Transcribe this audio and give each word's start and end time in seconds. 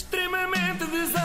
extremamente 0.00 0.86
desagradável. 0.86 1.20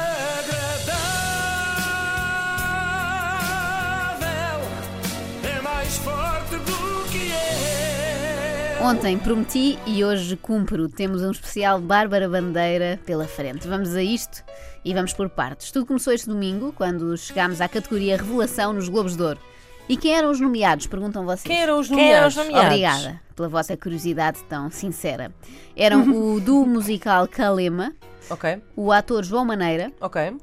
É 5.43 5.61
mais 5.61 5.95
forte 5.97 6.57
do 6.57 7.09
que 7.09 7.31
é. 7.31 8.79
Ontem 8.83 9.17
prometi 9.17 9.79
e 9.87 10.03
hoje 10.03 10.35
cumpro. 10.35 10.89
Temos 10.89 11.21
um 11.21 11.31
especial 11.31 11.79
Bárbara 11.79 12.27
Bandeira 12.27 12.99
pela 13.05 13.25
frente. 13.25 13.65
Vamos 13.65 13.95
a 13.95 14.03
isto 14.03 14.43
e 14.83 14.93
vamos 14.93 15.13
por 15.13 15.29
partes. 15.29 15.71
Tudo 15.71 15.85
começou 15.85 16.11
este 16.11 16.27
domingo, 16.27 16.73
quando 16.73 17.17
chegámos 17.17 17.61
à 17.61 17.69
categoria 17.69 18.17
Revelação 18.17 18.73
nos 18.73 18.89
Globos 18.89 19.15
de 19.15 19.23
Ouro. 19.23 19.39
E 19.87 19.95
quem 19.97 20.15
eram 20.15 20.31
os 20.31 20.39
nomeados? 20.39 20.87
Perguntam 20.87 21.25
vocês. 21.25 21.43
Quem 21.43 21.61
eram 21.61 21.79
os 21.79 21.87
Quem 21.87 22.11
eram 22.11 22.27
os 22.27 22.35
nomeados? 22.35 22.59
nomeados? 22.71 22.99
Obrigada 23.01 23.21
pela 23.35 23.47
vossa 23.49 23.75
curiosidade 23.77 24.43
tão 24.45 24.71
sincera. 24.71 25.31
Eram 25.75 26.01
o 26.09 26.39
duo 26.41 26.65
musical 26.65 27.27
Calema, 27.27 27.93
Ok, 28.29 28.61
o 28.75 28.91
ator 28.91 29.23
João 29.23 29.45
Maneira, 29.45 29.91
ok, 30.01 30.35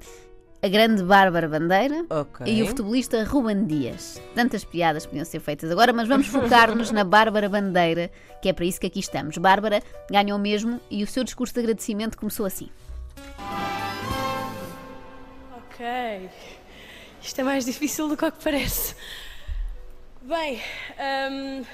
a 0.62 0.68
grande 0.68 1.02
Bárbara 1.02 1.48
Bandeira 1.48 2.04
ok. 2.08 2.46
e 2.46 2.62
o 2.62 2.66
futebolista 2.68 3.24
Ruben 3.24 3.64
Dias. 3.64 4.22
Tantas 4.36 4.62
piadas 4.64 5.04
podiam 5.04 5.24
ser 5.24 5.40
feitas 5.40 5.68
agora, 5.72 5.92
mas 5.92 6.06
vamos 6.06 6.28
focar-nos 6.28 6.92
na 6.92 7.02
Bárbara 7.02 7.48
Bandeira, 7.48 8.08
que 8.40 8.48
é 8.48 8.52
para 8.52 8.64
isso 8.64 8.78
que 8.80 8.86
aqui 8.86 9.00
estamos. 9.00 9.36
Bárbara 9.38 9.82
ganhou 10.08 10.38
mesmo 10.38 10.80
e 10.88 11.02
o 11.02 11.06
seu 11.08 11.24
discurso 11.24 11.52
de 11.54 11.60
agradecimento 11.60 12.16
começou 12.16 12.46
assim. 12.46 12.68
Ok. 15.56 16.30
Isto 17.20 17.40
é 17.40 17.44
mais 17.44 17.64
difícil 17.64 18.06
do 18.08 18.16
que 18.16 18.24
o 18.24 18.30
que 18.30 18.42
parece. 18.44 18.94
Bem, 20.24 20.62
hum, 21.32 21.64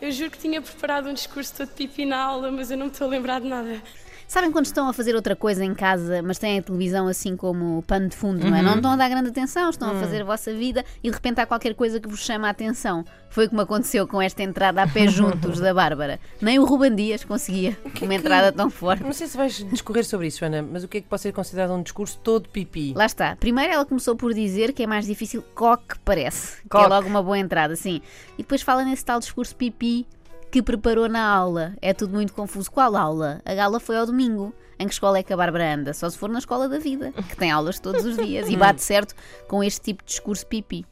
eu 0.00 0.10
juro 0.10 0.30
que 0.30 0.38
tinha 0.38 0.62
preparado 0.62 1.06
um 1.06 1.12
discurso 1.12 1.54
todo 1.54 1.68
pipi 1.68 2.06
na 2.06 2.18
aula, 2.18 2.50
mas 2.50 2.70
eu 2.70 2.78
não 2.78 2.86
me 2.86 2.92
estou 2.92 3.06
a 3.06 3.10
lembrar 3.10 3.42
de 3.42 3.46
nada. 3.46 3.82
Sabem 4.26 4.50
quando 4.50 4.66
estão 4.66 4.88
a 4.88 4.92
fazer 4.92 5.14
outra 5.14 5.36
coisa 5.36 5.64
em 5.64 5.74
casa, 5.74 6.22
mas 6.22 6.38
têm 6.38 6.58
a 6.58 6.62
televisão 6.62 7.06
assim 7.06 7.36
como 7.36 7.82
pano 7.86 8.08
de 8.08 8.16
fundo, 8.16 8.48
não 8.48 8.56
é? 8.56 8.62
Não 8.62 8.76
estão 8.76 8.92
a 8.92 8.96
dar 8.96 9.08
grande 9.08 9.28
atenção, 9.28 9.70
estão 9.70 9.90
a 9.90 9.94
fazer 9.94 10.22
a 10.22 10.24
vossa 10.24 10.52
vida 10.52 10.84
e 11.02 11.08
de 11.08 11.14
repente 11.14 11.40
há 11.40 11.46
qualquer 11.46 11.74
coisa 11.74 12.00
que 12.00 12.08
vos 12.08 12.20
chama 12.20 12.48
a 12.48 12.50
atenção. 12.50 13.04
Foi 13.30 13.48
como 13.48 13.60
aconteceu 13.60 14.06
com 14.06 14.22
esta 14.22 14.42
entrada 14.42 14.82
a 14.82 14.88
pé 14.88 15.06
juntos 15.08 15.60
da 15.60 15.74
Bárbara. 15.74 16.18
Nem 16.40 16.58
o 16.58 16.64
Ruben 16.64 16.94
Dias 16.94 17.24
conseguia 17.24 17.76
uma 18.00 18.14
entrada 18.14 18.50
tão 18.52 18.70
forte. 18.70 19.02
Não 19.02 19.12
sei 19.12 19.26
se 19.26 19.36
vais 19.36 19.54
discorrer 19.70 20.04
sobre 20.04 20.28
isso, 20.28 20.38
Joana, 20.40 20.62
mas 20.62 20.84
o 20.84 20.88
que 20.88 20.98
é 20.98 21.00
que 21.00 21.08
pode 21.08 21.22
ser 21.22 21.32
considerado 21.32 21.72
um 21.72 21.82
discurso 21.82 22.18
todo 22.22 22.48
pipi? 22.48 22.92
Lá 22.94 23.06
está. 23.06 23.36
Primeiro 23.36 23.72
ela 23.72 23.84
começou 23.84 24.16
por 24.16 24.32
dizer 24.32 24.72
que 24.72 24.82
é 24.82 24.86
mais 24.86 25.06
difícil 25.06 25.42
coque 25.54 25.98
parece. 26.04 26.58
Que 26.62 26.76
é 26.76 26.80
Coque. 26.80 26.88
logo 26.88 27.08
uma 27.08 27.22
boa 27.22 27.38
entrada, 27.38 27.76
sim. 27.76 28.00
E 28.38 28.42
depois 28.42 28.62
fala 28.62 28.84
nesse 28.84 29.04
tal 29.04 29.18
discurso 29.18 29.54
pipi 29.54 30.06
que 30.54 30.62
preparou 30.62 31.08
na 31.08 31.26
aula. 31.26 31.74
É 31.82 31.92
tudo 31.92 32.14
muito 32.14 32.32
confuso. 32.32 32.70
Qual 32.70 32.94
aula? 32.94 33.42
A 33.44 33.52
gala 33.54 33.80
foi 33.80 33.96
ao 33.96 34.06
domingo. 34.06 34.54
Em 34.78 34.86
que 34.86 34.92
escola 34.92 35.18
é 35.18 35.22
que 35.24 35.32
a 35.32 35.36
Bárbara 35.36 35.74
anda? 35.74 35.92
Só 35.92 36.08
se 36.08 36.16
for 36.16 36.28
na 36.30 36.38
escola 36.38 36.68
da 36.68 36.78
vida, 36.78 37.12
que 37.28 37.36
tem 37.36 37.50
aulas 37.50 37.80
todos 37.80 38.04
os 38.04 38.16
dias 38.16 38.48
e 38.48 38.54
bate 38.56 38.80
certo 38.80 39.16
com 39.48 39.64
este 39.64 39.80
tipo 39.80 40.04
de 40.04 40.10
discurso 40.10 40.46
pipi. 40.46 40.86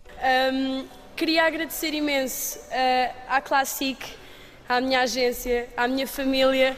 Hum, 0.53 0.85
queria 1.15 1.47
agradecer 1.47 1.95
imenso 1.95 2.59
eh, 2.73 3.13
à 3.29 3.41
Classic, 3.41 4.05
à 4.69 4.81
minha 4.81 5.03
agência, 5.03 5.69
à 5.77 5.87
minha 5.87 6.09
família. 6.09 6.77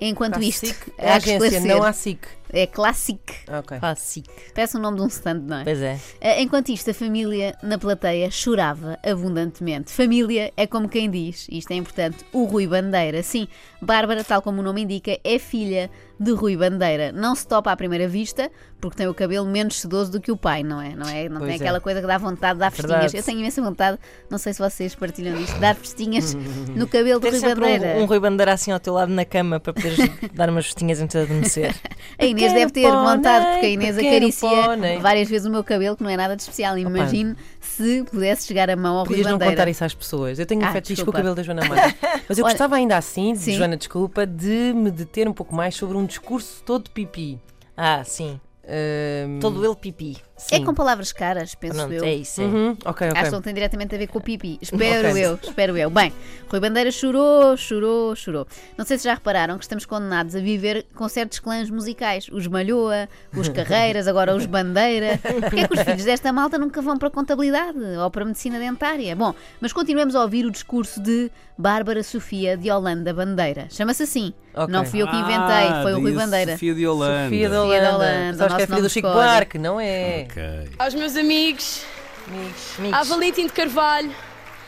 Enquanto 0.00 0.38
À 0.38 0.42
isto, 0.42 0.74
é 0.96 1.12
a 1.12 1.16
agência, 1.16 1.32
esclarecer. 1.48 1.76
não 1.76 1.82
à 1.82 1.92
SIC. 1.92 2.26
É 2.52 2.66
Classic. 2.66 3.20
Ok. 3.48 3.78
Clássico. 3.78 4.32
Parece 4.54 4.76
o 4.76 4.80
nome 4.80 4.98
de 4.98 5.02
um 5.04 5.06
stand, 5.06 5.40
não 5.46 5.58
é? 5.58 5.64
Pois 5.64 5.80
é. 5.80 5.98
Eh, 6.20 6.42
Enquanto 6.42 6.68
isto, 6.70 6.90
a 6.90 6.94
família 6.94 7.56
na 7.62 7.78
plateia 7.78 8.30
chorava 8.30 8.98
abundantemente. 9.04 9.90
Família 9.90 10.52
é 10.56 10.66
como 10.66 10.88
quem 10.88 11.10
diz, 11.10 11.46
isto 11.50 11.70
é 11.70 11.74
importante, 11.74 12.24
o 12.32 12.44
Rui 12.44 12.66
Bandeira. 12.66 13.22
Sim, 13.22 13.48
Bárbara, 13.80 14.22
tal 14.22 14.42
como 14.42 14.60
o 14.60 14.64
nome 14.64 14.82
indica, 14.82 15.18
é 15.24 15.38
filha 15.38 15.90
de 16.22 16.32
Rui 16.32 16.56
Bandeira. 16.56 17.10
Não 17.12 17.34
se 17.34 17.46
topa 17.46 17.70
à 17.72 17.76
primeira 17.76 18.06
vista, 18.08 18.50
porque 18.80 18.96
tem 18.96 19.06
o 19.08 19.14
cabelo 19.14 19.46
menos 19.46 19.80
sedoso 19.80 20.10
do 20.12 20.20
que 20.20 20.30
o 20.30 20.36
pai, 20.36 20.62
não 20.62 20.80
é? 20.80 20.94
Não, 20.94 21.08
é? 21.08 21.28
não 21.28 21.38
Pois 21.38 21.50
tem 21.50 21.58
é. 21.58 21.62
aquela 21.62 21.80
coisa 21.80 22.00
que 22.00 22.06
dá 22.06 22.18
vontade 22.18 22.54
de 22.54 22.60
dar 22.60 22.70
festinhas. 22.70 23.00
Verdade. 23.00 23.16
Eu 23.16 23.22
tenho 23.22 23.38
imensa 23.40 23.62
vontade, 23.62 23.98
não 24.30 24.38
sei 24.38 24.52
se 24.52 24.58
vocês 24.58 24.94
partilham 24.94 25.36
disto, 25.36 25.54
de 25.54 25.60
dar 25.60 25.74
festinhas 25.74 26.34
no 26.74 26.86
cabelo 26.86 27.20
de 27.20 27.28
Rui 27.30 27.40
Bandeira. 27.40 27.86
um, 27.98 28.02
um 28.02 28.04
Rui 28.06 28.20
Bandeira 28.20 28.52
assim 28.52 28.70
ao 28.72 28.80
teu 28.80 28.94
lado 28.94 29.12
na 29.12 29.24
cama 29.24 29.58
para 29.60 29.72
poderes 29.72 29.98
dar 30.34 30.48
umas 30.48 30.64
vestinhas 30.66 31.00
antes 31.00 31.14
de 31.16 31.22
adormecer. 31.22 31.74
A 32.18 32.24
Inês 32.24 32.52
deve 32.52 32.72
ter 32.72 32.90
pônei, 32.90 33.16
vontade, 33.16 33.46
porque 33.52 33.66
a 33.66 33.70
Inês 33.70 33.98
acaricia 33.98 34.48
pônei. 34.64 34.98
várias 34.98 35.28
vezes 35.28 35.46
o 35.46 35.50
meu 35.50 35.62
cabelo, 35.64 35.96
que 35.96 36.02
não 36.02 36.10
é 36.10 36.16
nada 36.16 36.36
de 36.36 36.42
especial. 36.42 36.76
Imagino 36.78 37.36
se 37.60 38.04
pudesse 38.10 38.46
chegar 38.46 38.68
a 38.70 38.76
mão 38.76 38.92
ao 38.98 39.04
Rui 39.04 39.08
Podias 39.08 39.26
não 39.26 39.34
Bandeira. 39.34 39.52
contar 39.54 39.68
isso 39.70 39.84
às 39.84 39.94
pessoas. 39.94 40.38
Eu 40.38 40.46
tenho 40.46 40.60
um 40.60 40.64
Ah, 40.64 40.72
fetiche 40.72 41.04
com 41.04 41.10
o 41.10 41.12
cabelo 41.12 41.34
da 41.34 41.42
Joana 41.42 41.64
Mata. 41.66 41.94
Mas 42.28 42.38
eu 42.38 42.44
Olha, 42.44 42.52
gostava 42.52 42.76
ainda 42.76 42.96
assim, 42.96 43.34
sim. 43.34 43.52
Joana, 43.54 43.76
desculpa, 43.76 44.26
de 44.26 44.72
me 44.74 44.90
deter 44.90 45.28
um 45.28 45.32
pouco 45.32 45.54
mais 45.54 45.74
sobre 45.74 45.96
um 45.96 46.04
discurso 46.12 46.62
todo 46.64 46.90
pipi. 46.90 47.40
Ah, 47.76 48.04
sim. 48.04 48.38
Ahm, 48.64 49.40
Todo 49.40 49.64
ele 49.64 49.74
pipi. 49.76 50.18
É 50.50 50.56
sim. 50.56 50.64
com 50.64 50.74
palavras 50.74 51.12
caras, 51.12 51.54
penso 51.54 51.76
Pronto, 51.76 51.92
eu. 51.92 52.04
é 52.04 52.14
isso. 52.14 52.40
é. 52.40 52.44
Uhum, 52.44 52.70
ok, 52.84 53.08
ok. 53.08 53.20
Acho 53.20 53.24
que 53.26 53.30
não 53.36 53.42
tem 53.42 53.54
diretamente 53.54 53.94
a 53.94 53.98
ver 53.98 54.06
com 54.08 54.18
o 54.18 54.22
pipi. 54.22 54.58
Espero 54.60 55.10
Ok. 55.10 55.24
eu, 55.24 55.38
espero 55.40 55.76
eu. 55.78 55.88
Bem, 55.90 56.12
Rui 56.48 56.58
Bandeira 56.60 56.90
chorou, 56.90 57.56
chorou, 57.56 58.16
chorou. 58.16 58.46
Não 58.76 58.84
sei 58.84 58.98
se 58.98 59.04
já 59.04 59.14
repararam 59.14 59.56
que 59.56 59.64
estamos 59.64 59.84
condenados 59.86 60.34
a 60.34 60.40
viver 60.40 60.84
com 60.96 61.08
certos 61.08 61.38
clãs 61.38 61.70
musicais. 61.70 62.26
Os 62.32 62.46
Malhoa, 62.48 63.08
os 63.36 63.48
Carreiras, 63.50 64.08
agora 64.08 64.34
os 64.34 64.46
Bandeira. 64.46 65.18
Porquê 65.22 65.60
é 65.60 65.68
que 65.68 65.74
os 65.74 65.80
filhos 65.82 66.04
desta 66.04 66.32
malta 66.32 66.58
nunca 66.58 66.82
vão 66.82 66.98
para 66.98 67.08
a 67.08 67.10
contabilidade 67.10 67.78
ou 67.78 68.10
para 68.10 68.22
a 68.22 68.26
medicina 68.26 68.58
dentária? 68.58 69.14
Bom, 69.14 69.34
mas 69.60 69.72
continuemos 69.72 70.16
a 70.16 70.22
ouvir 70.22 70.44
o 70.44 70.50
discurso 70.50 71.00
de 71.00 71.30
Bárbara 71.56 72.02
Sofia 72.02 72.56
de 72.56 72.70
Holanda 72.70 73.12
Bandeira. 73.14 73.66
Chama-se 73.70 74.02
assim. 74.02 74.32
Ok. 74.54 74.70
Não 74.72 74.84
fui 74.84 75.00
eu 75.00 75.06
que 75.08 75.16
inventei, 75.16 75.38
Ah, 75.68 75.80
foi 75.82 75.94
o 75.94 76.00
Rui 76.00 76.12
Bandeira. 76.12 76.52
Sofia 76.52 76.74
de 76.74 76.86
Holanda. 76.86 77.28
Filha 77.30 77.48
da 77.48 77.56
Sofia 77.62 77.80
da 77.80 77.88
Holanda. 77.94 78.04
Holanda, 78.12 78.36
Sabes 78.38 78.56
que 78.56 78.62
é 78.62 78.66
nome 78.66 78.82
do 78.82 78.90
Chico 78.90 79.08
de. 79.08 79.14
Buarque, 79.14 79.58
não 79.58 79.80
é? 79.80 80.21
Ok. 80.30 80.42
Aos 80.78 80.94
meus 80.94 81.16
amigos, 81.16 81.84
Amigos, 82.28 82.94
à 82.94 83.02
Valentim 83.02 83.46
de 83.46 83.52
Carvalho, 83.52 84.10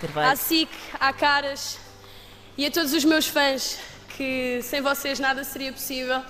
Carvalho. 0.00 0.28
à 0.30 0.36
SIC, 0.36 0.68
à 0.98 1.12
Caras 1.12 1.78
e 2.56 2.66
a 2.66 2.70
todos 2.70 2.92
os 2.92 3.04
meus 3.04 3.26
fãs, 3.26 3.78
que 4.16 4.60
sem 4.62 4.80
vocês 4.80 5.18
nada 5.20 5.42
seria 5.44 5.72
possível. 5.72 6.20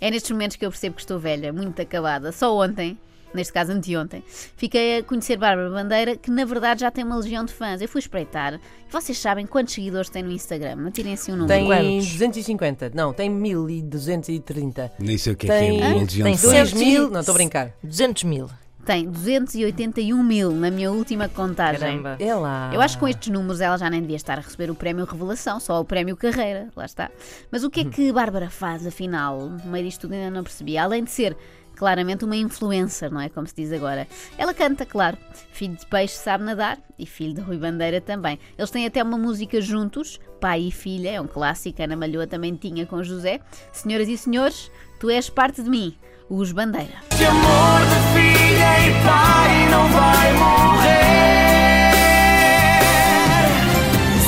É 0.00 0.10
nestes 0.10 0.30
momentos 0.30 0.56
que 0.56 0.64
eu 0.64 0.70
percebo 0.70 0.96
que 0.96 1.02
estou 1.02 1.18
velha, 1.18 1.52
muito 1.52 1.80
acabada. 1.80 2.30
Só 2.32 2.56
ontem, 2.56 2.98
neste 3.32 3.52
caso 3.52 3.72
anteontem, 3.72 4.22
fiquei 4.56 4.98
a 4.98 5.02
conhecer 5.02 5.36
Bárbara 5.36 5.70
Bandeira, 5.70 6.16
que 6.16 6.30
na 6.30 6.44
verdade 6.44 6.80
já 6.82 6.90
tem 6.90 7.04
uma 7.04 7.16
legião 7.16 7.44
de 7.44 7.52
fãs. 7.52 7.80
Eu 7.80 7.88
fui 7.88 7.98
espreitar. 8.00 8.54
E 8.54 8.92
vocês 8.92 9.18
sabem 9.18 9.46
quantos 9.46 9.74
seguidores 9.74 10.08
tem 10.10 10.22
no 10.22 10.30
Instagram? 10.32 10.90
Tirem 10.90 11.14
assim 11.14 11.32
um 11.32 11.36
número. 11.36 11.48
Tem 11.58 11.66
Quantos? 11.66 12.12
250. 12.12 12.92
Não, 12.94 13.12
tem 13.12 13.28
1230. 13.30 14.92
Nem 14.98 15.18
sei 15.18 15.32
o 15.32 15.36
que 15.36 15.50
é 15.50 15.58
Tem- 15.58 15.78
que 15.78 15.82
é 15.82 15.86
uma 15.88 16.00
legião 16.00 16.24
tem 16.26 16.34
de 16.34 16.40
fãs. 16.40 16.50
cento- 16.50 16.70
2000. 16.72 17.10
Não, 17.10 17.20
estou 17.20 17.32
a 17.32 17.36
brincar. 17.38 17.72
200 17.82 18.24
mil. 18.24 18.48
Tem 18.84 19.08
281 19.08 20.22
mil 20.22 20.52
na 20.52 20.70
minha 20.70 20.92
última 20.92 21.26
contagem. 21.28 21.80
Caramba. 21.80 22.16
É 22.18 22.34
lá. 22.34 22.70
Eu 22.72 22.82
acho 22.82 22.96
que 22.96 23.00
com 23.00 23.08
estes 23.08 23.32
números 23.32 23.60
ela 23.60 23.78
já 23.78 23.88
nem 23.88 24.00
devia 24.02 24.16
estar 24.16 24.38
a 24.38 24.42
receber 24.42 24.70
o 24.70 24.74
prémio 24.74 25.06
Revelação, 25.06 25.58
só 25.58 25.80
o 25.80 25.84
prémio 25.84 26.16
Carreira, 26.16 26.68
lá 26.76 26.84
está. 26.84 27.10
Mas 27.50 27.64
o 27.64 27.70
que 27.70 27.80
é 27.80 27.84
que 27.84 28.12
Bárbara 28.12 28.50
faz, 28.50 28.86
afinal? 28.86 29.40
No 29.40 29.70
meio 29.70 29.86
disto 29.86 30.02
tudo 30.02 30.12
ainda 30.12 30.30
não 30.30 30.42
percebi. 30.42 30.76
Além 30.76 31.02
de 31.02 31.10
ser 31.10 31.34
claramente 31.74 32.24
uma 32.24 32.36
influencer, 32.36 33.10
não 33.10 33.20
é? 33.20 33.28
Como 33.28 33.46
se 33.46 33.54
diz 33.54 33.72
agora. 33.72 34.06
Ela 34.36 34.52
canta, 34.52 34.84
claro. 34.84 35.16
Filho 35.52 35.76
de 35.76 35.86
peixe 35.86 36.16
sabe 36.16 36.44
nadar 36.44 36.78
e 36.98 37.06
filho 37.06 37.34
de 37.34 37.40
Rui 37.40 37.56
Bandeira 37.56 38.00
também. 38.00 38.38
Eles 38.56 38.70
têm 38.70 38.86
até 38.86 39.02
uma 39.02 39.18
música 39.18 39.60
juntos, 39.60 40.20
pai 40.40 40.60
e 40.68 40.70
filha, 40.70 41.10
é 41.10 41.20
um 41.20 41.26
clássico. 41.26 41.82
Ana 41.82 41.96
Malhoa 41.96 42.26
também 42.26 42.54
tinha 42.54 42.86
com 42.86 43.02
José. 43.02 43.40
Senhoras 43.72 44.08
e 44.08 44.16
senhores, 44.16 44.70
tu 45.00 45.10
és 45.10 45.28
parte 45.30 45.62
de 45.62 45.70
mim, 45.70 45.96
os 46.28 46.52
Bandeira. 46.52 46.94
De 47.16 47.24
amor 47.24 47.80
de 47.80 48.38
filha 48.38 48.43
e 48.86 48.90
pai 49.04 49.68
não 49.70 49.88
vai 49.88 50.32
morrer. 50.34 51.04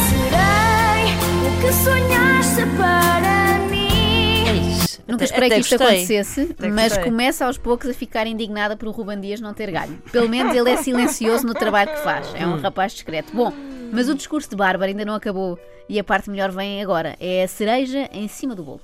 Serei 0.09 1.15
o 1.47 1.61
que 1.61 1.73
sonhaste 1.73 2.63
para 2.77 3.59
mim. 3.69 4.45
Eis, 4.49 5.01
Nunca 5.07 5.25
esperei 5.25 5.49
até 5.49 5.55
que 5.57 5.61
isto 5.63 5.79
gostei. 5.79 5.87
acontecesse, 5.97 6.41
Até 6.59 6.69
mas 6.69 6.89
gostei. 6.93 7.05
começa 7.05 7.47
aos 7.47 7.59
poucos 7.59 7.89
a 7.91 7.95
ficar 7.95 8.27
indignada 8.27 8.77
por 8.77 8.89
o 8.89 8.91
Ruben 8.91 9.21
Dias 9.21 9.41
não 9.41 9.53
ter 9.55 9.71
ganho. 9.71 10.01
Pelo 10.13 10.29
menos 10.29 10.55
ele 10.55 10.71
é 10.71 10.77
silencioso 10.83 11.47
no 11.47 11.55
trabalho 11.55 11.91
que 11.93 12.01
faz. 12.01 12.33
É 12.35 12.47
um 12.47 12.59
rapaz 12.61 12.93
discreto. 12.93 13.35
Bom, 13.35 13.53
mas 13.93 14.09
o 14.09 14.15
discurso 14.15 14.51
de 14.51 14.57
Bárbara 14.57 14.91
ainda 14.91 15.05
não 15.05 15.15
acabou 15.15 15.59
e 15.89 15.99
a 15.99 16.05
parte 16.05 16.29
melhor 16.31 16.51
vem 16.51 16.83
agora. 16.83 17.17
É 17.21 17.45
a 17.45 17.49
cereja 17.49 18.09
em 18.13 18.27
cima 18.29 18.55
do 18.55 18.63
bolo. 18.63 18.81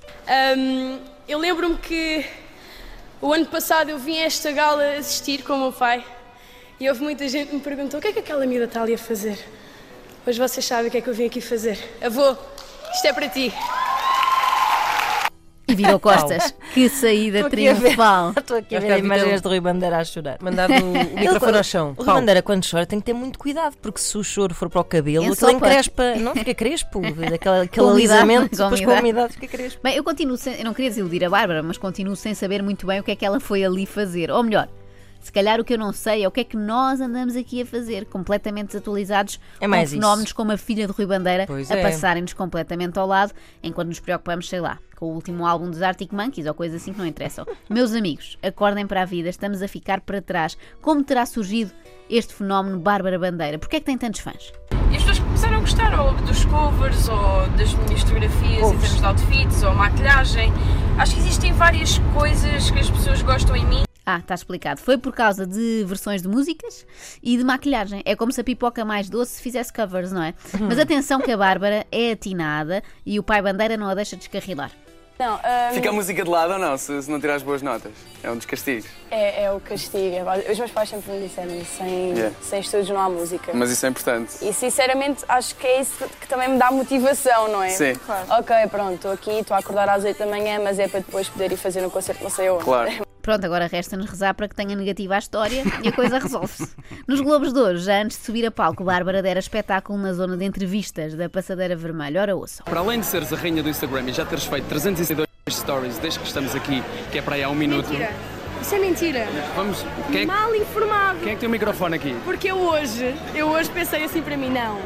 Hum, 0.57 0.99
eu 1.27 1.37
lembro-me 1.39 1.75
que 1.77 2.25
o 3.23 3.31
ano 3.31 3.45
passado 3.45 3.89
eu 3.89 3.97
vim 3.97 4.17
a 4.17 4.25
esta 4.25 4.51
gala 4.51 4.83
assistir 4.97 5.43
com 5.43 5.53
o 5.53 5.57
meu 5.57 5.71
pai 5.71 6.03
e 6.77 6.89
houve 6.89 7.01
muita 7.01 7.25
gente 7.29 7.47
que 7.47 7.55
me 7.55 7.61
perguntou 7.61 7.97
o 7.97 8.01
que 8.01 8.09
é 8.09 8.11
que 8.11 8.19
aquela 8.19 8.45
miúda 8.45 8.65
está 8.65 8.81
ali 8.81 8.95
a 8.95 8.97
fazer. 8.97 9.39
Hoje 10.27 10.37
vocês 10.37 10.65
sabem 10.65 10.89
o 10.89 10.91
que 10.91 10.97
é 10.97 11.01
que 11.01 11.09
eu 11.09 11.13
vim 11.13 11.27
aqui 11.27 11.39
fazer. 11.39 11.79
Avô, 12.01 12.35
isto 12.93 13.05
é 13.05 13.13
para 13.13 13.29
ti. 13.29 13.53
E 15.73 15.75
virou 15.75 15.99
costas. 15.99 16.53
Que 16.73 16.87
saída 16.87 17.39
Estou 17.39 17.47
aqui 17.47 17.67
a 17.67 17.73
ver. 17.73 17.79
triunfal. 17.81 18.33
Estou 18.37 18.57
aqui 18.57 18.75
a 18.75 18.79
ver 18.79 18.99
imagens 18.99 19.41
de 19.41 19.47
Rui 19.47 19.59
Bandeira 19.59 19.97
a 19.97 20.03
chorar. 20.03 20.37
Mandado 20.41 20.73
o 20.73 20.93
microfone 21.19 21.57
ao 21.57 21.63
chão. 21.63 21.93
O 21.97 22.03
Rui. 22.03 22.13
Bandeira, 22.13 22.41
quando 22.41 22.63
chora, 22.69 22.85
tem 22.85 22.99
que 22.99 23.05
ter 23.05 23.13
muito 23.13 23.39
cuidado, 23.39 23.75
porque 23.81 23.99
se 23.99 24.17
o 24.17 24.23
choro 24.23 24.53
for 24.53 24.69
para 24.69 24.81
o 24.81 24.83
cabelo, 24.83 25.25
Ensopa. 25.25 25.51
aquilo 25.51 25.65
encrespa, 25.67 26.15
não 26.15 26.33
fica 26.33 26.53
crespo, 26.53 27.01
daquela, 27.29 27.63
aquele 27.63 27.87
alisamento, 27.87 28.55
depois 28.55 28.79
com 28.79 28.85
umidade. 28.85 28.97
a 28.97 29.01
umidade 29.01 29.33
fica 29.33 29.47
crespo. 29.47 29.79
Bem, 29.83 29.95
eu 29.95 30.03
continuo 30.03 30.37
sem, 30.37 30.55
eu 30.59 30.65
não 30.65 30.73
queria 30.73 30.89
desiludir 30.91 31.23
a 31.25 31.29
Bárbara, 31.29 31.63
mas 31.63 31.77
continuo 31.77 32.15
sem 32.15 32.33
saber 32.33 32.61
muito 32.61 32.85
bem 32.85 32.99
o 32.99 33.03
que 33.03 33.11
é 33.11 33.15
que 33.15 33.25
ela 33.25 33.39
foi 33.39 33.63
ali 33.63 33.85
fazer. 33.85 34.29
Ou 34.29 34.43
melhor, 34.43 34.67
se 35.23 35.31
calhar 35.31 35.59
o 35.59 35.63
que 35.63 35.73
eu 35.73 35.77
não 35.77 35.91
sei 35.93 36.23
é 36.23 36.27
o 36.27 36.31
que 36.31 36.41
é 36.41 36.43
que 36.43 36.57
nós 36.57 36.99
andamos 36.99 37.35
aqui 37.35 37.61
a 37.61 37.65
fazer, 37.65 38.05
completamente 38.05 38.67
desatualizados 38.67 39.39
É 39.59 39.65
mais 39.67 39.89
com 39.89 39.95
isso. 39.95 39.95
fenómenos 39.95 40.33
como 40.33 40.51
a 40.51 40.57
filha 40.57 40.85
de 40.85 40.91
Rui 40.91 41.05
Bandeira 41.05 41.45
Pois 41.47 41.71
a 41.71 41.77
é. 41.77 41.81
passarem-nos 41.81 42.33
completamente 42.33 42.99
ao 42.99 43.07
lado, 43.07 43.33
enquanto 43.63 43.87
nos 43.87 43.99
preocupamos, 44.01 44.49
sei 44.49 44.59
lá, 44.59 44.77
com 44.97 45.05
o 45.07 45.13
último 45.15 45.45
álbum 45.45 45.69
dos 45.69 45.81
Arctic 45.81 46.11
Monkeys 46.11 46.45
ou 46.45 46.53
coisas 46.53 46.81
assim 46.81 46.91
que 46.93 46.99
não 46.99 47.05
interessam. 47.07 47.45
Meus 47.69 47.93
amigos, 47.93 48.37
acordem 48.43 48.85
para 48.85 49.01
a 49.01 49.05
vida, 49.05 49.29
estamos 49.29 49.61
a 49.61 49.67
ficar 49.67 50.01
para 50.01 50.21
trás. 50.21 50.57
Como 50.81 51.03
terá 51.03 51.25
surgido 51.25 51.71
este 52.09 52.33
fenómeno 52.33 52.77
Bárbara 52.79 53.17
Bandeira? 53.17 53.57
Porquê 53.57 53.77
é 53.77 53.79
que 53.79 53.85
tem 53.85 53.97
tantos 53.97 54.19
fãs? 54.19 54.51
E 54.91 54.95
as 54.97 55.03
pessoas 55.03 55.19
começaram 55.19 55.57
a 55.57 55.59
gostar 55.61 55.99
ou 55.99 56.13
dos 56.13 56.45
covers 56.45 57.07
ou 57.09 57.47
das 57.57 57.73
minhas 57.73 58.01
fotografias 58.01 58.71
em 58.71 58.77
termos 58.77 58.99
de 58.99 59.05
outfits 59.05 59.63
ou 59.63 59.73
maquilhagem. 59.73 60.53
Acho 60.99 61.13
que 61.15 61.19
existem 61.21 61.51
várias 61.53 61.97
coisas 62.13 62.69
que 62.69 62.79
as 62.79 62.89
pessoas 62.91 63.21
gostam 63.23 63.55
em 63.55 63.65
mim. 63.65 63.83
Ah, 64.05 64.19
está 64.19 64.35
explicado. 64.35 64.81
Foi 64.81 64.97
por 64.97 65.13
causa 65.13 65.47
de 65.47 65.83
versões 65.87 66.21
de 66.21 66.27
músicas 66.27 66.85
e 67.21 67.37
de 67.37 67.43
maquilhagem. 67.43 68.01
É 68.05 68.15
como 68.15 68.31
se 68.33 68.41
a 68.41 68.43
pipoca 68.43 68.83
mais 68.83 69.09
doce 69.09 69.41
fizesse 69.41 69.71
covers, 69.71 70.11
não 70.11 70.21
é? 70.23 70.33
Mas 70.59 70.77
atenção 70.77 71.21
que 71.21 71.31
a 71.31 71.37
Bárbara 71.37 71.85
é 71.91 72.11
atinada 72.11 72.83
e 73.05 73.17
o 73.17 73.23
pai 73.23 73.41
Bandeira 73.41 73.77
não 73.77 73.87
a 73.87 73.95
deixa 73.95 74.17
descarrilar. 74.17 74.71
Não, 75.17 75.39
ah, 75.43 75.69
Fica 75.73 75.89
a 75.89 75.93
música 75.93 76.23
de 76.23 76.29
lado 76.29 76.53
ou 76.53 76.59
não, 76.59 76.75
se, 76.75 77.03
se 77.03 77.09
não 77.09 77.19
tirar 77.21 77.35
as 77.35 77.43
boas 77.43 77.61
notas? 77.61 77.93
É 78.23 78.29
um 78.31 78.35
dos 78.35 78.45
castigos. 78.47 78.87
é, 79.11 79.43
é 79.43 79.51
o 79.53 79.59
castigo. 79.59 80.15
Os 80.51 80.57
meus 80.59 80.71
pais 80.71 80.89
sempre 80.89 81.11
me 81.13 81.27
disseram 81.27 81.55
isso, 81.55 81.77
sem, 81.77 82.09
Yeah. 82.13 82.35
sem 82.41 82.59
estudos 82.59 82.89
não 82.89 82.99
há 82.99 83.09
música. 83.09 83.51
Mas 83.53 83.69
isso 83.69 83.85
é 83.85 83.89
importante. 83.89 84.33
E 84.41 84.51
sinceramente 84.51 85.23
acho 85.29 85.55
que 85.55 85.65
é 85.67 85.79
isso 85.79 86.03
que 86.19 86.27
também 86.27 86.49
me 86.49 86.57
dá 86.57 86.71
motivação, 86.71 87.47
não 87.47 87.61
é? 87.63 87.69
Sim. 87.69 87.93
Ok, 88.37 88.55
pronto, 88.69 88.95
estou 88.95 89.11
aqui, 89.11 89.31
estou 89.39 89.55
a 89.55 89.59
acordar 89.59 89.87
às 89.87 90.03
8 90.03 90.17
da 90.17 90.25
manhã, 90.25 90.59
mas 90.61 90.77
é 90.79 90.87
para 90.89 90.99
depois 90.99 91.29
poder 91.29 91.51
ir 91.53 91.57
fazer 91.57 91.85
um 91.85 91.89
concerto 91.91 92.21
não 92.23 92.31
sei 92.31 92.49
onde. 92.49 92.63
Claro. 92.65 92.91
Pronto, 93.23 93.45
agora 93.45 93.67
resta-nos 93.67 94.09
rezar 94.09 94.33
para 94.33 94.49
que 94.49 94.53
tenha 94.55 94.75
negativa 94.75 95.15
a 95.15 95.17
história 95.17 95.63
e 95.81 95.87
a 95.87 95.91
coisa 95.93 96.19
resolve-se. 96.19 96.75
Nos 97.07 97.21
Globos 97.21 97.53
de 97.53 97.59
Ouro, 97.59 97.77
já 97.77 98.01
antes 98.01 98.17
de 98.19 98.25
subir 98.25 98.45
a 98.45 98.51
palco, 98.51 98.83
Bárbara 98.83 99.21
dera 99.21 99.39
espetáculo 99.39 99.97
na 99.97 100.11
zona 100.11 100.35
de 100.35 100.43
entrevistas 100.43 101.15
da 101.15 101.29
Passadeira 101.29 101.73
Vermelha. 101.73 102.19
Ora, 102.19 102.35
ouçam. 102.35 102.65
Para 102.65 102.81
além 102.81 102.99
de 102.99 103.05
seres 103.05 103.31
a 103.31 103.37
rainha 103.37 103.63
do 103.63 103.69
Instagram 103.69 104.09
e 104.09 104.11
já 104.11 104.25
teres 104.25 104.43
feito 104.43 104.67
362 104.67 105.25
stories 105.49 105.97
desde 105.99 106.19
que 106.19 106.27
estamos 106.27 106.53
aqui, 106.53 106.83
que 107.13 107.17
é 107.17 107.21
para 107.21 107.35
aí 107.35 107.43
há 107.43 107.49
um 107.49 107.55
minuto, 107.55 107.87
Isso 108.61 108.75
é 108.75 108.79
mentira. 108.79 109.25
vamos. 109.55 109.85
Quem 110.11 110.23
é, 110.23 110.25
Mal 110.25 110.53
informado. 110.53 111.19
quem 111.19 111.29
é 111.31 111.35
que 111.35 111.39
tem 111.39 111.47
o 111.47 111.51
microfone 111.51 111.95
aqui? 111.95 112.13
Porque 112.25 112.51
eu 112.51 112.57
hoje, 112.57 113.15
eu 113.33 113.47
hoje 113.47 113.69
pensei 113.69 114.03
assim 114.03 114.21
para 114.21 114.35
mim, 114.35 114.49
não. 114.49 114.81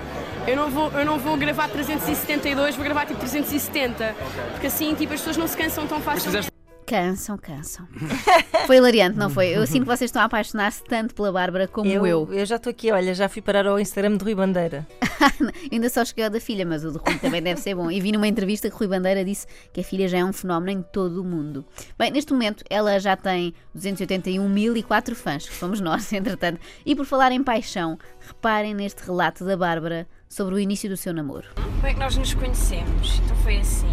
Eu 0.45 0.55
não, 0.55 0.69
vou, 0.69 0.91
eu 0.91 1.03
não 1.03 1.17
vou 1.17 1.35
gravar 1.37 1.69
372, 1.69 2.75
vou 2.75 2.85
gravar 2.85 3.07
tipo 3.07 3.19
370. 3.19 4.15
Porque 4.51 4.67
assim, 4.67 4.93
tipo, 4.93 5.11
as 5.11 5.21
pessoas 5.21 5.37
não 5.37 5.47
se 5.47 5.57
cansam 5.57 5.87
tão 5.87 5.99
fizeste 5.99 6.51
Cansam, 6.87 7.37
cansam. 7.37 7.85
Foi 8.65 8.77
hilariante, 8.77 9.17
não 9.17 9.29
foi? 9.29 9.49
Eu 9.49 9.67
sinto 9.67 9.81
que 9.81 9.87
vocês 9.87 10.07
estão 10.07 10.21
a 10.21 10.25
apaixonar-se 10.25 10.81
tanto 10.85 11.13
pela 11.13 11.33
Bárbara 11.33 11.67
como 11.67 11.89
eu. 11.89 12.33
eu 12.33 12.45
já 12.45 12.55
estou 12.55 12.71
aqui, 12.71 12.89
olha, 12.91 13.13
já 13.13 13.27
fui 13.27 13.41
parar 13.41 13.67
ao 13.67 13.77
Instagram 13.77 14.15
de 14.15 14.23
Rui 14.23 14.33
Bandeira. 14.33 14.87
Ainda 15.69 15.89
só 15.89 16.05
cheguei 16.05 16.23
ao 16.23 16.29
da 16.29 16.39
filha, 16.39 16.65
mas 16.65 16.85
o 16.85 16.91
de 16.93 16.97
Rui 16.97 17.17
também 17.19 17.41
deve 17.41 17.59
ser 17.59 17.75
bom. 17.75 17.91
E 17.91 17.99
vi 17.99 18.13
numa 18.13 18.25
entrevista 18.27 18.69
que 18.69 18.75
Rui 18.75 18.87
Bandeira 18.87 19.25
disse 19.25 19.45
que 19.73 19.81
a 19.81 19.83
filha 19.83 20.07
já 20.07 20.19
é 20.19 20.23
um 20.23 20.31
fenómeno 20.31 20.79
em 20.79 20.81
todo 20.81 21.21
o 21.21 21.25
mundo. 21.25 21.65
Bem, 21.99 22.09
neste 22.09 22.31
momento 22.31 22.63
ela 22.69 22.97
já 22.99 23.17
tem 23.17 23.53
281.004 23.77 25.13
fãs, 25.13 25.47
que 25.47 25.55
somos 25.55 25.81
nós, 25.81 26.11
entretanto. 26.13 26.59
E 26.85 26.95
por 26.95 27.05
falar 27.05 27.33
em 27.33 27.43
paixão, 27.43 27.97
reparem 28.25 28.73
neste 28.73 29.03
relato 29.05 29.43
da 29.43 29.57
Bárbara 29.57 30.07
sobre 30.29 30.55
o 30.55 30.59
início 30.59 30.89
do 30.89 30.95
seu 30.95 31.13
namoro. 31.13 31.47
Como 31.55 31.85
é 31.85 31.93
que 31.93 31.99
nós 31.99 32.15
nos 32.15 32.33
conhecemos? 32.33 33.19
Então 33.25 33.35
foi 33.37 33.57
assim. 33.57 33.87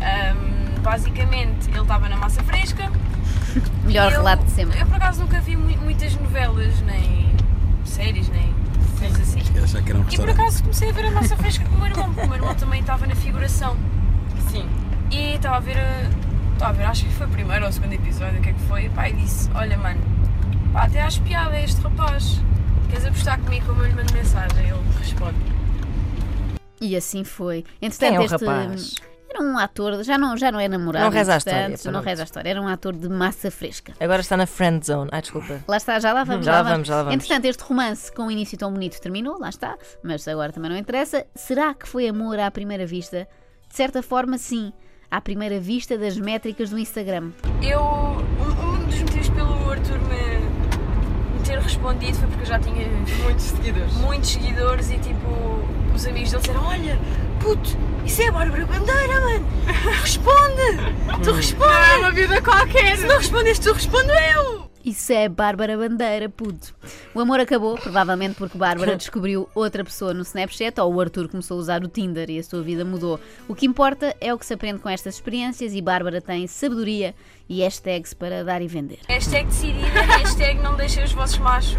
ahm, 0.00 0.65
basicamente, 0.86 1.68
ele 1.68 1.80
estava 1.80 2.08
na 2.08 2.16
massa 2.16 2.42
fresca. 2.44 2.90
Melhor 3.84 4.12
eu, 4.12 4.18
relato 4.18 4.44
de 4.44 4.50
sempre. 4.52 4.78
Eu 4.80 4.86
por 4.86 4.96
acaso 4.96 5.20
nunca 5.20 5.40
vi 5.40 5.56
mu- 5.56 5.76
muitas 5.78 6.14
novelas, 6.14 6.80
nem 6.82 7.34
séries, 7.84 8.28
nem 8.28 8.54
coisas 8.98 9.20
assim. 9.20 9.40
Achar 9.62 9.82
que 9.82 9.90
era 9.90 9.98
um 9.98 10.04
E 10.08 10.16
por 10.16 10.30
acaso 10.30 10.62
comecei 10.62 10.90
a 10.90 10.92
ver 10.92 11.06
a 11.06 11.10
massa 11.10 11.36
fresca 11.36 11.64
com 11.64 11.74
o 11.74 11.78
meu 11.78 11.88
irmão, 11.88 12.04
porque 12.14 12.20
o 12.20 12.26
meu 12.28 12.36
irmão 12.36 12.54
também 12.54 12.80
estava 12.80 13.04
na 13.06 13.16
figuração. 13.16 13.76
Sim. 14.50 14.68
E 15.10 15.34
estava 15.34 15.56
a 15.56 15.60
ver 15.60 15.76
a. 15.78 16.10
Estava 16.52 16.70
a 16.70 16.72
ver, 16.72 16.84
acho 16.84 17.04
que 17.04 17.12
foi 17.12 17.26
o 17.26 17.30
primeiro 17.30 17.64
ou 17.64 17.70
o 17.70 17.72
segundo 17.72 17.92
episódio, 17.92 18.38
o 18.38 18.42
que 18.42 18.48
é 18.48 18.52
que 18.52 18.60
foi? 18.60 18.84
E 18.86 18.88
pá, 18.90 19.08
e 19.08 19.12
disse: 19.14 19.50
Olha, 19.54 19.76
mano, 19.76 20.00
pá, 20.72 20.84
até 20.84 21.02
acho 21.02 21.20
piada 21.22 21.58
este 21.60 21.80
rapaz. 21.82 22.40
Queres 22.88 23.04
apostar 23.06 23.38
comigo 23.40 23.66
como 23.66 23.82
eu 23.82 23.88
lhe 23.88 23.94
mando 23.94 24.12
mensagem? 24.14 24.58
Ele 24.68 24.80
responde. 25.00 25.36
E 26.80 26.94
assim 26.96 27.24
foi. 27.24 27.64
Quem 27.80 27.88
Entretanto, 27.88 28.14
é 28.14 28.20
o 28.20 28.22
este. 28.22 28.44
rapaz? 28.44 28.94
Era 29.28 29.42
um 29.42 29.58
ator, 29.58 30.02
já 30.04 30.16
não, 30.16 30.36
já 30.36 30.52
não 30.52 30.60
é 30.60 30.68
namorado. 30.68 31.04
Não 31.04 31.10
reza 31.12 31.34
a 31.34 31.36
história, 31.38 31.76
Não 31.90 32.00
reza 32.00 32.22
a 32.22 32.24
história. 32.24 32.48
Era 32.50 32.62
um 32.62 32.68
ator 32.68 32.94
de 32.94 33.08
massa 33.08 33.50
fresca. 33.50 33.92
Agora 34.00 34.20
está 34.20 34.36
na 34.36 34.46
friend 34.46 34.86
zone. 34.86 35.10
Ai, 35.12 35.20
desculpa. 35.20 35.60
Lá 35.66 35.76
está, 35.76 35.98
já 35.98 36.12
lá 36.12 36.24
vamos. 36.24 36.46
Já 36.46 36.52
lá 36.52 36.62
vamos, 36.62 36.88
já 36.88 36.96
lá 36.96 37.02
vamos. 37.02 37.14
Entretanto, 37.14 37.44
este 37.46 37.62
romance 37.64 38.12
com 38.12 38.22
um 38.24 38.30
início 38.30 38.56
tão 38.56 38.72
bonito 38.72 39.00
terminou, 39.00 39.38
lá 39.38 39.48
está, 39.48 39.76
mas 40.02 40.26
agora 40.28 40.52
também 40.52 40.70
não 40.70 40.76
interessa. 40.78 41.26
Será 41.34 41.74
que 41.74 41.88
foi 41.88 42.08
amor 42.08 42.38
à 42.38 42.50
primeira 42.50 42.86
vista? 42.86 43.26
De 43.68 43.76
certa 43.76 44.02
forma, 44.02 44.38
sim. 44.38 44.72
À 45.10 45.20
primeira 45.20 45.60
vista 45.60 45.96
das 45.98 46.16
métricas 46.16 46.70
do 46.70 46.78
Instagram. 46.78 47.30
Eu. 47.62 47.80
Um, 47.80 48.82
um 48.82 48.84
dos 48.86 48.98
motivos 49.00 49.28
pelo 49.30 49.70
Arthur 49.70 49.98
me, 50.00 51.36
me 51.38 51.44
ter 51.44 51.58
respondido 51.60 52.16
foi 52.18 52.28
porque 52.28 52.42
eu 52.42 52.46
já 52.46 52.58
tinha 52.58 52.88
muitos 53.22 53.44
seguidores. 53.44 53.92
muitos 53.94 54.30
seguidores 54.30 54.90
e 54.90 54.98
tipo. 54.98 55.26
Os 55.94 56.06
amigos 56.06 56.30
dele 56.30 56.42
disseram: 56.42 56.64
Olha, 56.64 56.98
puto, 57.46 57.78
isso 58.04 58.22
é 58.22 58.26
a 58.26 58.32
Bárbara 58.32 58.66
Bandeira, 58.66 59.20
mano! 59.20 59.46
Responde! 60.02 61.22
Tu 61.22 61.30
responde! 61.30 61.70
Não 61.70 61.84
é 61.84 61.96
uma 61.98 62.10
vida 62.10 62.42
qualquer! 62.42 62.96
Se 62.96 63.06
não 63.06 63.18
respondes, 63.18 63.58
tu 63.60 63.72
respondo 63.72 64.10
eu! 64.10 64.66
Isso 64.84 65.12
é 65.12 65.28
Bárbara 65.28 65.76
Bandeira, 65.76 66.28
puto. 66.28 66.74
O 67.14 67.20
amor 67.20 67.38
acabou, 67.38 67.78
provavelmente 67.78 68.34
porque 68.34 68.58
Bárbara 68.58 68.94
descobriu 68.98 69.48
outra 69.54 69.84
pessoa 69.84 70.12
no 70.12 70.22
Snapchat 70.22 70.80
ou 70.80 70.92
o 70.92 71.00
Arthur 71.00 71.28
começou 71.28 71.56
a 71.56 71.60
usar 71.60 71.84
o 71.84 71.88
Tinder 71.88 72.28
e 72.30 72.40
a 72.40 72.42
sua 72.42 72.62
vida 72.62 72.84
mudou. 72.84 73.20
O 73.46 73.54
que 73.54 73.64
importa 73.64 74.16
é 74.20 74.34
o 74.34 74.38
que 74.38 74.44
se 74.44 74.54
aprende 74.54 74.80
com 74.80 74.88
estas 74.88 75.14
experiências 75.14 75.72
e 75.72 75.80
Bárbara 75.80 76.20
tem 76.20 76.48
sabedoria 76.48 77.14
e 77.48 77.62
hashtags 77.62 78.12
para 78.12 78.42
dar 78.42 78.60
e 78.60 78.66
vender. 78.66 78.98
Hashtag 79.08 79.46
decidida, 79.46 80.02
hashtag 80.02 80.60
não 80.62 80.74
deixem 80.74 81.04
os 81.04 81.12
vossos 81.12 81.38
machos 81.38 81.76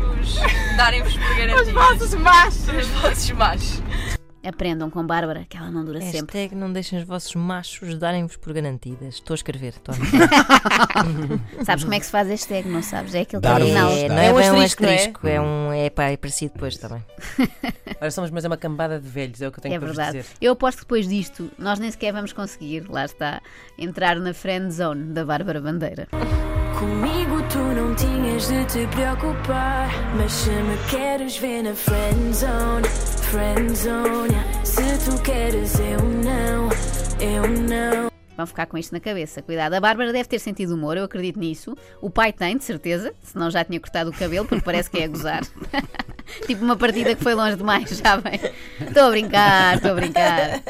darem-vos 0.77 1.17
por 1.17 1.35
garantias. 1.35 1.67
Os 1.67 1.73
vossos 1.73 2.13
machos. 2.13 2.69
Os 2.69 2.87
vossos 2.87 3.31
machos. 3.31 4.16
Aprendam 4.47 4.89
com 4.89 5.05
Bárbara, 5.05 5.45
que 5.49 5.57
ela 5.57 5.69
não 5.69 5.83
dura 5.83 5.99
sempre. 5.99 6.19
Hashtag 6.19 6.55
não 6.55 6.71
deixem 6.71 6.99
os 6.99 7.05
vossos 7.05 7.35
machos 7.35 7.97
darem-vos 7.97 8.37
por 8.37 8.53
garantidas. 8.53 9.15
Estou 9.15 9.33
a 9.33 9.35
escrever, 9.35 9.73
estou 9.75 9.93
a. 9.93 9.97
Sabes 11.65 11.83
como 11.83 11.93
é 11.93 11.99
que 11.99 12.05
se 12.05 12.11
faz 12.11 12.27
hashtag, 12.29 12.69
não 12.69 12.81
sabes? 12.81 13.13
É 13.13 13.21
aquele 13.21 13.41
dar. 13.41 13.61
É, 13.61 13.73
não 13.73 13.89
é, 13.89 14.27
É 14.27 14.31
um 14.33 14.37
asterisco, 14.37 14.83
não 14.83 14.89
é? 14.89 14.95
asterisco, 14.95 15.27
é 15.27 15.41
um. 15.41 15.73
É, 15.73 15.89
pá, 15.89 16.05
é 16.05 16.17
parecido 16.17 16.53
depois 16.53 16.77
também. 16.77 17.03
Olha, 17.99 18.11
somos, 18.11 18.29
mas 18.31 18.45
é 18.45 18.47
uma 18.47 18.57
cambada 18.57 18.99
de 18.99 19.07
velhos, 19.07 19.41
é 19.41 19.47
o 19.47 19.51
que 19.51 19.59
eu 19.59 19.61
tenho 19.63 19.75
É 19.75 19.79
para 19.79 19.87
vos 19.87 19.97
verdade. 19.97 20.19
dizer. 20.19 20.35
Eu 20.39 20.53
aposto 20.53 20.77
que 20.77 20.83
depois 20.85 21.07
disto 21.07 21.51
nós 21.57 21.77
nem 21.79 21.91
sequer 21.91 22.13
vamos 22.13 22.31
conseguir, 22.31 22.85
lá 22.89 23.05
está, 23.05 23.41
entrar 23.77 24.15
na 24.17 24.33
friend 24.33 24.71
zone 24.73 25.13
da 25.13 25.25
Bárbara 25.25 25.59
Bandeira. 25.59 26.07
Comigo 26.77 27.41
tu 27.51 27.57
não 27.57 27.95
tinhas 27.95 28.47
de 28.47 28.63
te 28.65 28.87
preocupar. 28.95 29.89
Mas 30.15 30.31
se 30.31 30.49
me 30.49 30.77
queres 30.89 31.37
ver 31.37 31.63
na 31.63 31.73
friend 31.73 32.33
zone, 32.35 32.87
friend 33.31 33.75
zone. 33.75 34.37
Se 34.63 34.83
tu 35.09 35.19
queres, 35.23 35.79
eu 35.79 35.99
não, 35.99 36.69
eu 37.19 37.47
não. 37.47 38.07
Vão 38.37 38.45
ficar 38.45 38.67
com 38.67 38.77
isto 38.77 38.93
na 38.93 38.99
cabeça. 38.99 39.41
Cuidado, 39.41 39.73
a 39.73 39.79
Bárbara 39.79 40.13
deve 40.13 40.29
ter 40.29 40.37
sentido 40.39 40.75
humor, 40.75 40.95
eu 40.97 41.03
acredito 41.05 41.39
nisso. 41.39 41.75
O 41.99 42.09
pai 42.11 42.31
tem, 42.31 42.55
de 42.55 42.63
certeza, 42.63 43.11
senão 43.23 43.49
já 43.49 43.63
tinha 43.63 43.79
cortado 43.79 44.11
o 44.11 44.13
cabelo, 44.13 44.45
porque 44.45 44.63
parece 44.63 44.89
que 44.91 44.99
é 44.99 45.05
a 45.05 45.07
gozar. 45.07 45.41
tipo 46.45 46.63
uma 46.63 46.75
partida 46.77 47.15
que 47.15 47.23
foi 47.23 47.33
longe 47.33 47.55
demais, 47.55 47.89
já 47.97 48.17
bem. 48.17 48.39
Estou 48.79 49.05
a 49.05 49.09
brincar, 49.09 49.75
estou 49.77 49.91
a 49.91 49.95
brincar. 49.95 50.61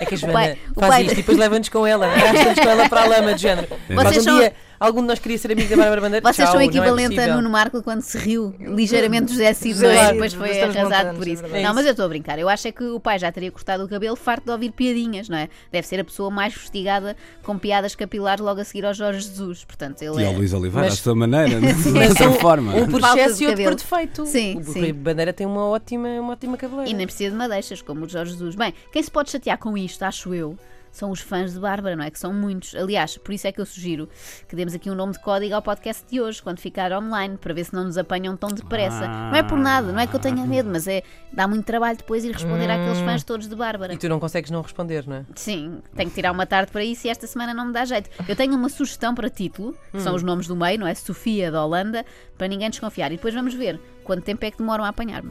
É 0.00 0.04
que 0.06 0.14
a 0.14 0.16
O 0.16 0.20
Joana 0.20 0.32
pai- 0.32 0.58
o 0.74 0.80
faz 0.80 0.92
pai- 0.92 1.02
isto 1.02 1.12
e 1.12 1.16
depois 1.16 1.38
leva-nos 1.38 1.68
com 1.68 1.86
ela, 1.86 2.06
arrasta-nos 2.06 2.58
com 2.58 2.68
ela 2.68 2.88
para 2.88 3.02
a 3.02 3.06
lama 3.06 3.34
de 3.34 3.42
género. 3.42 3.68
Vocês 3.88 4.18
um 4.18 4.22
são- 4.22 4.38
dia 4.40 4.52
algum 4.80 5.02
de 5.02 5.06
nós 5.08 5.18
queria 5.18 5.36
ser 5.38 5.52
amigo 5.52 5.68
da 5.68 5.76
Bárbara 5.76 6.00
Bandeira. 6.00 6.24
Vocês 6.32 6.48
Tchau, 6.48 6.52
são 6.54 6.60
é 6.60 6.64
equivalente 6.64 7.12
a 7.12 7.16
possível. 7.16 7.34
Nuno 7.36 7.50
Marco 7.50 7.82
quando 7.82 8.00
se 8.00 8.16
riu 8.18 8.54
ligeiramente 8.58 9.26
de 9.26 9.32
José 9.32 9.52
Cid, 9.52 9.80
não 9.82 9.90
é? 9.90 10.12
Depois 10.12 10.32
foi 10.32 10.60
arrasado 10.62 11.16
por 11.18 11.28
é 11.28 11.30
isso. 11.30 11.42
Não, 11.46 11.74
mas 11.74 11.84
eu 11.84 11.90
estou 11.90 12.06
a 12.06 12.08
brincar. 12.08 12.38
Eu 12.38 12.48
acho 12.48 12.66
é 12.66 12.72
que 12.72 12.82
o 12.84 12.98
pai 12.98 13.18
já 13.18 13.30
teria 13.30 13.52
cortado 13.52 13.84
o 13.84 13.88
cabelo 13.88 14.16
farto 14.16 14.44
de 14.46 14.50
ouvir 14.50 14.72
piadinhas, 14.72 15.28
não 15.28 15.36
é? 15.36 15.48
Deve 15.70 15.86
ser 15.86 16.00
a 16.00 16.04
pessoa 16.04 16.30
mais 16.30 16.54
fustigada 16.54 17.16
com 17.42 17.58
piadas 17.58 17.94
capilares 17.94 18.42
logo 18.42 18.60
a 18.60 18.64
seguir 18.64 18.86
ao 18.86 18.94
Jorge 18.94 19.20
Jesus. 19.20 19.64
Portanto, 19.64 20.00
ele 20.02 20.22
E 20.22 20.24
ao 20.24 20.32
é. 20.32 20.36
Luís 20.36 20.52
Oliveira, 20.54 20.86
Mas- 20.88 20.94
à 20.94 21.02
sua 21.02 21.14
maneira, 21.14 21.60
de 21.60 21.66
Mas 21.90 22.10
outra 22.10 22.30
um, 22.30 22.32
forma. 22.34 22.74
um 22.74 22.86
por 22.88 23.00
excesso 23.00 23.36
de 23.38 23.44
e 23.44 23.46
outro 23.48 23.62
cabelo. 23.62 23.70
por 23.70 23.76
defeito. 23.76 24.26
Sim, 24.26 24.58
o 24.58 24.64
sim. 24.64 24.92
Bandeira 24.94 25.32
tem 25.32 25.46
uma 25.46 25.66
ótima, 25.66 26.08
uma 26.20 26.32
ótima 26.32 26.56
cabeleira. 26.56 26.90
E 26.90 26.94
nem 26.94 27.06
precisa 27.06 27.30
de 27.30 27.36
madeixas, 27.36 27.82
como 27.82 28.06
o 28.06 28.08
Jorge 28.08 28.32
Jesus. 28.32 28.54
Bem, 28.54 28.72
quem 28.92 29.02
se 29.02 29.10
pode 29.10 29.30
chatear 29.30 29.58
com 29.58 29.76
isto, 29.76 30.02
acho 30.02 30.32
eu, 30.34 30.56
são 30.90 31.10
os 31.10 31.20
fãs 31.20 31.52
de 31.52 31.60
Bárbara, 31.60 31.96
não 31.96 32.04
é? 32.04 32.10
Que 32.10 32.18
são 32.18 32.32
muitos. 32.32 32.74
Aliás, 32.74 33.16
por 33.16 33.32
isso 33.32 33.46
é 33.46 33.52
que 33.52 33.60
eu 33.60 33.66
sugiro 33.66 34.08
que 34.48 34.56
demos 34.56 34.74
aqui 34.74 34.90
um 34.90 34.94
nome 34.94 35.12
de 35.12 35.20
código 35.20 35.54
ao 35.54 35.62
podcast 35.62 36.04
de 36.08 36.20
hoje, 36.20 36.42
quando 36.42 36.58
ficar 36.58 36.92
online, 36.92 37.36
para 37.36 37.54
ver 37.54 37.64
se 37.64 37.74
não 37.74 37.84
nos 37.84 37.96
apanham 37.98 38.36
tão 38.36 38.50
depressa. 38.50 39.06
Não 39.06 39.36
é 39.36 39.42
por 39.42 39.58
nada, 39.58 39.92
não 39.92 40.00
é 40.00 40.06
que 40.06 40.14
eu 40.14 40.20
tenha 40.20 40.44
medo, 40.46 40.68
mas 40.70 40.86
é 40.86 41.02
dá 41.32 41.46
muito 41.46 41.64
trabalho 41.64 41.96
depois 41.96 42.24
ir 42.24 42.32
responder 42.32 42.70
àqueles 42.70 42.98
fãs 43.00 43.24
todos 43.24 43.48
de 43.48 43.54
Bárbara. 43.54 43.94
E 43.94 43.96
tu 43.96 44.08
não 44.08 44.20
consegues 44.20 44.50
não 44.50 44.62
responder, 44.62 45.06
não 45.06 45.16
é? 45.16 45.24
Sim, 45.34 45.80
tenho 45.94 46.08
que 46.10 46.14
tirar 46.14 46.32
uma 46.32 46.46
tarde 46.46 46.72
para 46.72 46.84
isso 46.84 47.06
e 47.06 47.10
esta 47.10 47.26
semana 47.26 47.54
não 47.54 47.66
me 47.66 47.72
dá 47.72 47.84
jeito. 47.84 48.10
Eu 48.28 48.36
tenho 48.36 48.54
uma 48.54 48.68
sugestão 48.68 49.14
para 49.14 49.30
título, 49.30 49.74
que 49.92 50.00
são 50.00 50.14
os 50.14 50.22
nomes 50.22 50.46
do 50.46 50.56
meio, 50.56 50.78
não 50.78 50.86
é? 50.86 50.94
Sofia 50.94 51.50
da 51.50 51.64
Holanda, 51.64 52.04
para 52.36 52.48
ninguém 52.48 52.70
desconfiar. 52.70 53.12
E 53.12 53.16
depois 53.16 53.34
vamos 53.34 53.54
ver 53.54 53.80
quanto 54.04 54.22
tempo 54.22 54.44
é 54.44 54.50
que 54.50 54.58
demoram 54.58 54.84
a 54.84 54.88
apanhar-me. 54.88 55.30